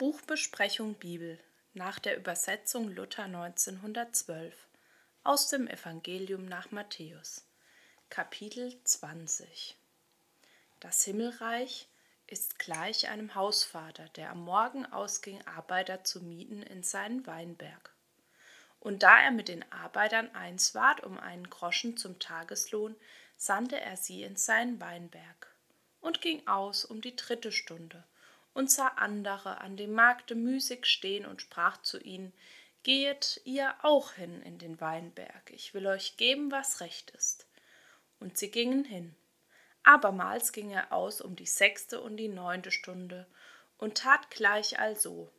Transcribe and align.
Buchbesprechung 0.00 0.94
Bibel 0.94 1.38
nach 1.74 1.98
der 1.98 2.16
Übersetzung 2.16 2.88
Luther 2.88 3.24
1912 3.24 4.54
aus 5.24 5.48
dem 5.48 5.68
Evangelium 5.68 6.46
nach 6.46 6.70
Matthäus, 6.70 7.46
Kapitel 8.08 8.82
20 8.82 9.76
Das 10.80 11.04
Himmelreich 11.04 11.86
ist 12.26 12.58
gleich 12.58 13.10
einem 13.10 13.34
Hausvater, 13.34 14.08
der 14.16 14.30
am 14.30 14.42
Morgen 14.42 14.86
ausging, 14.86 15.46
Arbeiter 15.46 16.02
zu 16.02 16.22
mieten 16.22 16.62
in 16.62 16.82
seinen 16.82 17.26
Weinberg. 17.26 17.94
Und 18.78 19.02
da 19.02 19.20
er 19.20 19.32
mit 19.32 19.48
den 19.48 19.70
Arbeitern 19.70 20.34
eins 20.34 20.74
ward 20.74 21.04
um 21.04 21.18
einen 21.18 21.50
Groschen 21.50 21.98
zum 21.98 22.18
Tageslohn, 22.18 22.96
sandte 23.36 23.78
er 23.78 23.98
sie 23.98 24.22
in 24.22 24.36
seinen 24.36 24.80
Weinberg 24.80 25.54
und 26.00 26.22
ging 26.22 26.46
aus 26.46 26.86
um 26.86 27.02
die 27.02 27.16
dritte 27.16 27.52
Stunde 27.52 28.02
und 28.52 28.70
sah 28.70 28.88
andere 28.88 29.60
an 29.60 29.76
dem 29.76 29.92
Markte 29.92 30.34
müßig 30.34 30.86
stehen 30.86 31.26
und 31.26 31.42
sprach 31.42 31.82
zu 31.82 32.00
ihnen, 32.00 32.32
Gehet 32.82 33.42
ihr 33.44 33.74
auch 33.82 34.12
hin 34.12 34.40
in 34.42 34.58
den 34.58 34.80
Weinberg, 34.80 35.50
ich 35.50 35.74
will 35.74 35.86
euch 35.86 36.16
geben, 36.16 36.50
was 36.50 36.80
recht 36.80 37.10
ist. 37.10 37.46
Und 38.18 38.38
sie 38.38 38.50
gingen 38.50 38.84
hin. 38.84 39.14
Abermals 39.82 40.52
ging 40.52 40.70
er 40.70 40.92
aus 40.92 41.20
um 41.20 41.36
die 41.36 41.46
sechste 41.46 42.00
und 42.00 42.16
die 42.16 42.28
neunte 42.28 42.70
Stunde 42.70 43.26
und 43.76 43.98
tat 43.98 44.30
gleich 44.30 44.78
also. 44.78 45.30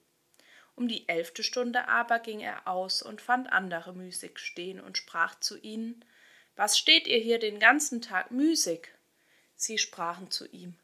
Um 0.75 0.87
die 0.87 1.07
elfte 1.09 1.43
Stunde 1.43 1.87
aber 1.87 2.19
ging 2.19 2.39
er 2.39 2.67
aus 2.67 3.01
und 3.01 3.21
fand 3.21 3.51
andere 3.51 3.93
müßig 3.93 4.39
stehen 4.39 4.79
und 4.79 4.97
sprach 4.97 5.39
zu 5.39 5.59
ihnen, 5.59 6.05
Was 6.55 6.77
steht 6.77 7.07
ihr 7.07 7.19
hier 7.19 7.39
den 7.39 7.59
ganzen 7.59 8.01
Tag 8.01 8.31
müßig? 8.31 8.87
Sie 9.55 9.77
sprachen 9.77 10.31
zu 10.31 10.47
ihm, 10.47 10.79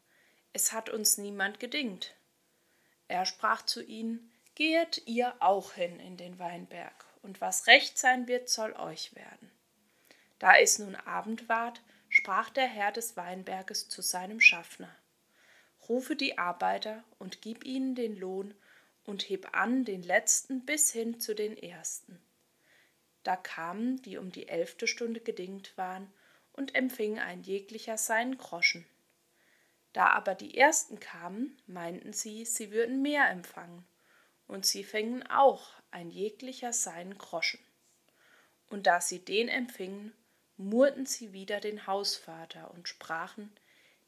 Es 0.52 0.72
hat 0.72 0.90
uns 0.90 1.18
niemand 1.18 1.58
gedingt. 1.58 2.14
Er 3.08 3.26
sprach 3.26 3.62
zu 3.62 3.82
ihnen, 3.82 4.30
Gehet 4.54 5.02
ihr 5.06 5.34
auch 5.40 5.74
hin 5.74 6.00
in 6.00 6.16
den 6.16 6.38
Weinberg, 6.38 7.04
und 7.22 7.40
was 7.40 7.66
recht 7.66 7.96
sein 7.96 8.26
wird, 8.26 8.48
soll 8.48 8.72
euch 8.74 9.14
werden. 9.14 9.50
Da 10.38 10.56
es 10.56 10.78
nun 10.78 10.94
Abend 10.94 11.48
ward, 11.48 11.80
sprach 12.08 12.50
der 12.50 12.66
Herr 12.66 12.92
des 12.92 13.16
Weinberges 13.16 13.88
zu 13.88 14.02
seinem 14.02 14.40
Schaffner, 14.40 14.94
Rufe 15.88 16.16
die 16.16 16.38
Arbeiter 16.38 17.02
und 17.18 17.40
gib 17.40 17.64
ihnen 17.64 17.94
den 17.94 18.16
Lohn 18.16 18.54
und 19.04 19.28
heb 19.28 19.56
an 19.56 19.84
den 19.84 20.02
letzten 20.02 20.66
bis 20.66 20.92
hin 20.92 21.18
zu 21.18 21.34
den 21.34 21.56
ersten. 21.56 22.20
Da 23.22 23.36
kamen, 23.36 24.02
die 24.02 24.18
um 24.18 24.30
die 24.30 24.48
elfte 24.48 24.86
Stunde 24.86 25.20
gedingt 25.20 25.76
waren, 25.78 26.12
und 26.52 26.74
empfingen 26.74 27.20
ein 27.20 27.42
jeglicher 27.42 27.96
seinen 27.96 28.36
Groschen. 28.36 28.84
Da 29.92 30.10
aber 30.10 30.34
die 30.34 30.56
ersten 30.56 31.00
kamen, 31.00 31.60
meinten 31.66 32.12
sie, 32.12 32.44
sie 32.44 32.70
würden 32.70 33.02
mehr 33.02 33.28
empfangen, 33.30 33.86
und 34.46 34.66
sie 34.66 34.84
fingen 34.84 35.26
auch 35.28 35.72
ein 35.90 36.10
jeglicher 36.10 36.72
seinen 36.72 37.18
Groschen. 37.18 37.60
Und 38.68 38.86
da 38.86 39.00
sie 39.00 39.24
den 39.24 39.48
empfingen, 39.48 40.12
murrten 40.56 41.06
sie 41.06 41.32
wieder 41.32 41.60
den 41.60 41.86
Hausvater 41.86 42.70
und 42.72 42.88
sprachen, 42.88 43.54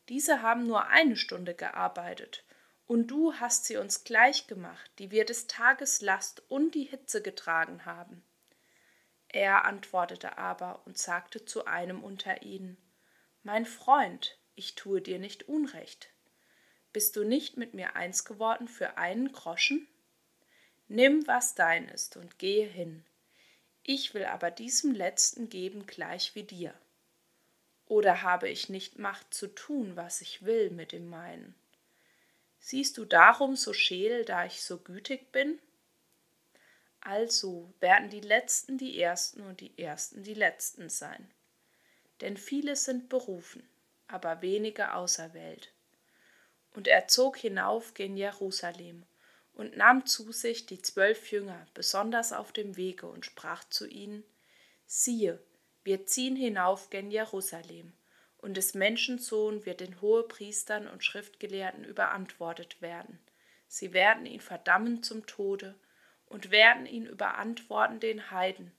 diese 0.08 0.42
haben 0.42 0.66
nur 0.66 0.88
eine 0.88 1.16
Stunde 1.16 1.54
gearbeitet, 1.54 2.44
und 2.86 3.06
du 3.06 3.34
hast 3.34 3.66
sie 3.66 3.76
uns 3.76 4.02
gleich 4.02 4.48
gemacht, 4.48 4.90
die 4.98 5.12
wir 5.12 5.24
des 5.24 5.46
Tages 5.46 6.00
Last 6.00 6.42
und 6.50 6.74
die 6.74 6.82
Hitze 6.82 7.22
getragen 7.22 7.84
haben. 7.86 8.24
Er 9.28 9.64
antwortete 9.64 10.38
aber 10.38 10.84
und 10.86 10.98
sagte 10.98 11.44
zu 11.44 11.66
einem 11.66 12.02
unter 12.02 12.42
ihnen, 12.42 12.76
Mein 13.44 13.64
Freund, 13.64 14.39
ich 14.54 14.74
tue 14.74 15.00
dir 15.00 15.18
nicht 15.18 15.48
Unrecht. 15.48 16.10
Bist 16.92 17.16
du 17.16 17.24
nicht 17.24 17.56
mit 17.56 17.74
mir 17.74 17.96
eins 17.96 18.24
geworden 18.24 18.68
für 18.68 18.98
einen 18.98 19.32
Groschen? 19.32 19.86
Nimm, 20.88 21.26
was 21.26 21.54
dein 21.54 21.88
ist, 21.88 22.16
und 22.16 22.38
gehe 22.38 22.66
hin. 22.66 23.04
Ich 23.82 24.12
will 24.12 24.24
aber 24.24 24.50
diesem 24.50 24.94
Letzten 24.94 25.48
geben 25.48 25.86
gleich 25.86 26.34
wie 26.34 26.42
dir. 26.42 26.74
Oder 27.86 28.22
habe 28.22 28.48
ich 28.48 28.68
nicht 28.68 28.98
Macht 28.98 29.32
zu 29.32 29.48
tun, 29.48 29.96
was 29.96 30.20
ich 30.20 30.44
will 30.44 30.70
mit 30.70 30.92
dem 30.92 31.08
meinen? 31.08 31.54
Siehst 32.58 32.98
du 32.98 33.04
darum 33.04 33.56
so 33.56 33.72
scheel, 33.72 34.24
da 34.24 34.44
ich 34.44 34.62
so 34.62 34.78
gütig 34.78 35.32
bin? 35.32 35.58
Also 37.00 37.72
werden 37.80 38.10
die 38.10 38.20
Letzten 38.20 38.76
die 38.76 39.00
Ersten 39.00 39.40
und 39.40 39.60
die 39.60 39.78
Ersten 39.78 40.22
die 40.22 40.34
Letzten 40.34 40.90
sein. 40.90 41.30
Denn 42.20 42.36
viele 42.36 42.76
sind 42.76 43.08
berufen, 43.08 43.66
aber 44.12 44.42
wenige 44.42 44.94
auserwählt. 44.94 45.72
Und 46.74 46.88
er 46.88 47.08
zog 47.08 47.36
hinauf 47.36 47.94
gen 47.94 48.16
Jerusalem 48.16 49.04
und 49.54 49.76
nahm 49.76 50.06
zu 50.06 50.32
sich 50.32 50.66
die 50.66 50.80
zwölf 50.80 51.30
Jünger, 51.32 51.66
besonders 51.74 52.32
auf 52.32 52.52
dem 52.52 52.76
Wege, 52.76 53.06
und 53.06 53.26
sprach 53.26 53.64
zu 53.64 53.86
ihnen: 53.86 54.24
Siehe, 54.86 55.42
wir 55.84 56.06
ziehen 56.06 56.36
hinauf 56.36 56.90
gen 56.90 57.10
Jerusalem, 57.10 57.92
und 58.38 58.56
des 58.56 58.74
Menschen 58.74 59.18
Sohn 59.18 59.66
wird 59.66 59.80
den 59.80 60.00
Hohepriestern 60.00 60.88
und 60.88 61.04
Schriftgelehrten 61.04 61.84
überantwortet 61.84 62.80
werden. 62.80 63.18
Sie 63.66 63.92
werden 63.92 64.26
ihn 64.26 64.40
verdammen 64.40 65.02
zum 65.02 65.26
Tode 65.26 65.74
und 66.26 66.50
werden 66.50 66.86
ihn 66.86 67.06
überantworten 67.06 68.00
den 68.00 68.30
Heiden, 68.30 68.72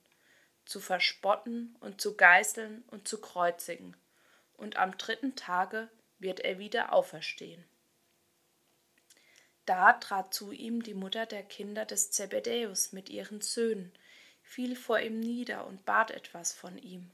zu 0.64 0.80
verspotten 0.80 1.76
und 1.80 2.00
zu 2.00 2.16
geißeln 2.16 2.84
und 2.90 3.06
zu 3.06 3.20
kreuzigen 3.20 3.96
und 4.62 4.76
am 4.76 4.96
dritten 4.96 5.34
Tage 5.34 5.88
wird 6.18 6.40
er 6.40 6.58
wieder 6.58 6.92
auferstehen. 6.92 7.64
Da 9.66 9.92
trat 9.94 10.32
zu 10.32 10.52
ihm 10.52 10.82
die 10.82 10.94
Mutter 10.94 11.26
der 11.26 11.42
Kinder 11.42 11.84
des 11.84 12.10
Zebedäus 12.10 12.92
mit 12.92 13.10
ihren 13.10 13.40
Söhnen, 13.40 13.92
fiel 14.42 14.76
vor 14.76 15.00
ihm 15.00 15.20
nieder 15.20 15.66
und 15.66 15.84
bat 15.84 16.10
etwas 16.10 16.52
von 16.52 16.78
ihm. 16.78 17.10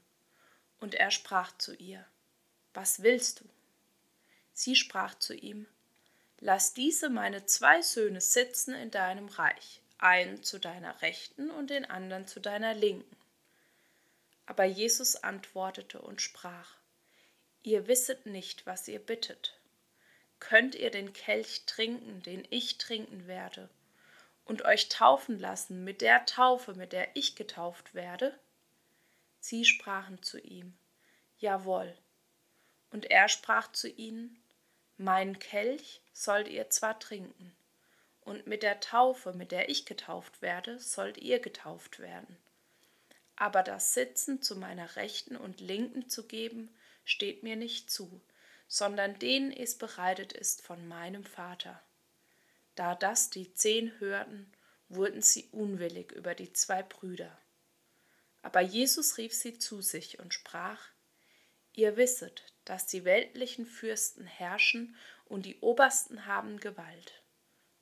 Und 0.79 0.95
er 0.95 1.11
sprach 1.11 1.57
zu 1.57 1.75
ihr, 1.75 2.05
Was 2.73 3.01
willst 3.03 3.41
du? 3.41 3.45
Sie 4.53 4.75
sprach 4.75 5.15
zu 5.15 5.33
ihm, 5.35 5.67
Lass 6.39 6.73
diese 6.73 7.09
meine 7.09 7.45
zwei 7.45 7.81
Söhne 7.81 8.21
sitzen 8.21 8.73
in 8.73 8.91
deinem 8.91 9.27
Reich, 9.27 9.81
einen 9.97 10.43
zu 10.43 10.57
deiner 10.59 11.01
Rechten 11.01 11.49
und 11.49 11.69
den 11.69 11.85
anderen 11.85 12.27
zu 12.27 12.39
deiner 12.39 12.73
Linken. 12.73 13.17
Aber 14.45 14.63
Jesus 14.63 15.17
antwortete 15.17 16.01
und 16.01 16.21
sprach, 16.21 16.78
Ihr 17.63 17.87
wisset 17.87 18.25
nicht, 18.25 18.65
was 18.65 18.87
ihr 18.87 18.99
bittet. 18.99 19.59
Könnt 20.39 20.75
ihr 20.75 20.91
den 20.91 21.11
Kelch 21.11 21.65
trinken, 21.65 22.21
den 22.23 22.47
ich 22.49 22.77
trinken 22.77 23.27
werde, 23.27 23.69
und 24.45 24.63
euch 24.63 24.87
taufen 24.87 25.37
lassen 25.37 25.83
mit 25.83 26.01
der 26.01 26.25
Taufe, 26.25 26.73
mit 26.73 26.93
der 26.93 27.15
ich 27.15 27.35
getauft 27.35 27.93
werde? 27.93 28.37
Sie 29.39 29.65
sprachen 29.65 30.23
zu 30.23 30.39
ihm, 30.39 30.77
Jawohl. 31.37 31.97
Und 32.91 33.11
er 33.11 33.29
sprach 33.29 33.71
zu 33.71 33.89
ihnen, 33.89 34.41
Mein 34.97 35.39
Kelch 35.39 36.01
sollt 36.13 36.47
ihr 36.47 36.69
zwar 36.69 36.99
trinken, 36.99 37.55
und 38.21 38.47
mit 38.47 38.63
der 38.63 38.79
Taufe, 38.79 39.33
mit 39.33 39.51
der 39.51 39.69
ich 39.69 39.85
getauft 39.85 40.41
werde, 40.41 40.79
sollt 40.79 41.17
ihr 41.17 41.39
getauft 41.39 41.99
werden. 41.99 42.37
Aber 43.35 43.63
das 43.63 43.93
Sitzen 43.93 44.41
zu 44.41 44.55
meiner 44.55 44.95
Rechten 44.95 45.35
und 45.35 45.61
Linken 45.61 46.09
zu 46.09 46.27
geben, 46.27 46.69
steht 47.03 47.43
mir 47.43 47.55
nicht 47.55 47.89
zu, 47.89 48.21
sondern 48.67 49.17
denen 49.19 49.51
es 49.51 49.77
bereitet 49.77 50.33
ist 50.33 50.61
von 50.61 50.87
meinem 50.87 51.23
Vater. 51.23 51.81
Da 52.75 52.95
das 52.95 53.29
die 53.29 53.53
zehn 53.53 53.99
hörten, 53.99 54.51
wurden 54.89 55.21
sie 55.21 55.49
unwillig 55.51 56.11
über 56.11 56.35
die 56.35 56.53
zwei 56.53 56.83
Brüder. 56.83 57.37
Aber 58.41 58.61
Jesus 58.61 59.17
rief 59.17 59.33
sie 59.33 59.57
zu 59.57 59.81
sich 59.81 60.19
und 60.19 60.33
sprach, 60.33 60.79
Ihr 61.73 61.97
wisset, 61.97 62.43
dass 62.65 62.87
die 62.87 63.05
weltlichen 63.05 63.65
Fürsten 63.65 64.25
herrschen 64.25 64.95
und 65.25 65.45
die 65.45 65.59
Obersten 65.59 66.25
haben 66.25 66.59
Gewalt. 66.59 67.21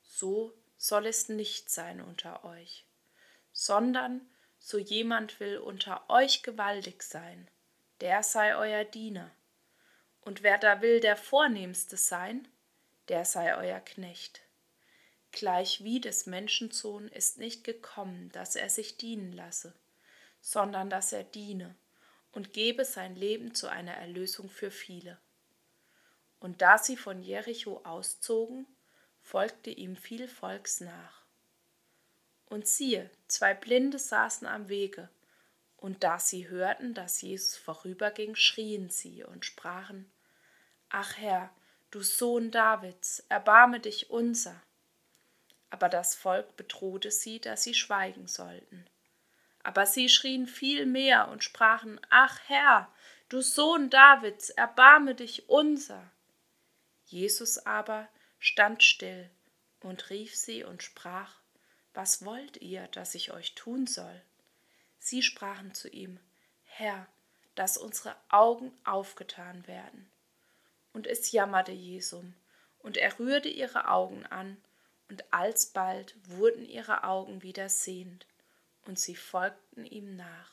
So 0.02 0.52
soll 0.76 1.06
es 1.06 1.28
nicht 1.28 1.70
sein 1.70 2.00
unter 2.00 2.44
euch, 2.44 2.86
sondern 3.52 4.28
so 4.58 4.78
jemand 4.78 5.40
will 5.40 5.58
unter 5.58 6.08
euch 6.10 6.42
gewaltig 6.42 7.02
sein, 7.02 7.50
der 8.00 8.22
sei 8.22 8.56
euer 8.56 8.84
Diener. 8.84 9.30
Und 10.20 10.42
wer 10.42 10.58
da 10.58 10.82
will 10.82 11.00
der 11.00 11.16
Vornehmste 11.16 11.96
sein, 11.96 12.46
der 13.08 13.24
sei 13.24 13.56
euer 13.56 13.80
Knecht. 13.80 14.42
Gleichwie 15.32 16.00
des 16.00 16.26
Menschensohn 16.26 17.08
ist 17.08 17.38
nicht 17.38 17.64
gekommen, 17.64 18.30
dass 18.32 18.56
er 18.56 18.70
sich 18.70 18.96
dienen 18.96 19.32
lasse, 19.32 19.74
sondern 20.40 20.90
dass 20.90 21.12
er 21.12 21.24
diene 21.24 21.74
und 22.32 22.52
gebe 22.52 22.84
sein 22.84 23.16
Leben 23.16 23.54
zu 23.54 23.68
einer 23.68 23.94
Erlösung 23.94 24.48
für 24.48 24.70
viele. 24.70 25.18
Und 26.40 26.62
da 26.62 26.78
sie 26.78 26.96
von 26.96 27.22
Jericho 27.22 27.80
auszogen, 27.84 28.66
folgte 29.22 29.70
ihm 29.70 29.96
viel 29.96 30.28
Volks 30.28 30.80
nach. 30.80 31.22
Und 32.46 32.66
siehe, 32.66 33.10
zwei 33.26 33.54
Blinde 33.54 33.98
saßen 33.98 34.46
am 34.46 34.68
Wege, 34.68 35.08
und 35.78 36.02
da 36.02 36.18
sie 36.18 36.48
hörten, 36.48 36.92
dass 36.92 37.22
Jesus 37.22 37.56
vorüberging, 37.56 38.34
schrien 38.34 38.90
sie 38.90 39.22
und 39.22 39.44
sprachen, 39.44 40.10
Ach 40.90 41.16
Herr, 41.16 41.50
du 41.90 42.02
Sohn 42.02 42.50
Davids, 42.50 43.20
erbarme 43.28 43.80
dich 43.80 44.10
unser. 44.10 44.60
Aber 45.70 45.88
das 45.88 46.14
Volk 46.14 46.56
bedrohte 46.56 47.10
sie, 47.10 47.40
dass 47.40 47.62
sie 47.62 47.74
schweigen 47.74 48.26
sollten. 48.26 48.86
Aber 49.62 49.86
sie 49.86 50.08
schrien 50.08 50.46
viel 50.46 50.84
mehr 50.84 51.28
und 51.28 51.44
sprachen, 51.44 52.00
Ach 52.10 52.40
Herr, 52.46 52.92
du 53.28 53.40
Sohn 53.40 53.88
Davids, 53.88 54.50
erbarme 54.50 55.14
dich 55.14 55.48
unser. 55.48 56.10
Jesus 57.04 57.58
aber 57.66 58.08
stand 58.40 58.82
still 58.82 59.30
und 59.80 60.10
rief 60.10 60.34
sie 60.34 60.64
und 60.64 60.82
sprach, 60.82 61.36
Was 61.94 62.24
wollt 62.24 62.56
ihr, 62.56 62.88
dass 62.88 63.14
ich 63.14 63.32
euch 63.32 63.54
tun 63.54 63.86
soll? 63.86 64.22
Sie 64.98 65.22
sprachen 65.22 65.74
zu 65.74 65.88
ihm, 65.88 66.18
Herr, 66.64 67.06
dass 67.54 67.76
unsere 67.76 68.14
Augen 68.28 68.72
aufgetan 68.84 69.66
werden. 69.66 70.08
Und 70.92 71.06
es 71.06 71.32
jammerte 71.32 71.72
Jesum, 71.72 72.34
und 72.78 72.96
er 72.96 73.18
rührte 73.18 73.48
ihre 73.48 73.88
Augen 73.88 74.24
an, 74.26 74.56
und 75.08 75.24
alsbald 75.32 76.14
wurden 76.28 76.64
ihre 76.64 77.04
Augen 77.04 77.42
wieder 77.42 77.68
sehend, 77.68 78.26
und 78.84 78.98
sie 78.98 79.16
folgten 79.16 79.84
ihm 79.84 80.16
nach. 80.16 80.46